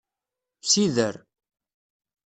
[0.71, 1.15] Sider.